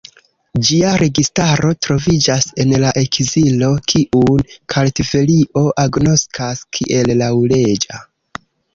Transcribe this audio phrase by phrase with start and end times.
[0.69, 4.43] Ĝia registaro troviĝas en la ekzilo kiun
[4.77, 8.07] Kartvelio agnoskas kiel laŭleĝa.